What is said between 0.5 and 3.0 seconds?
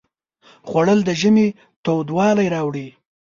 خوړل د ژمي تودوالی راوړي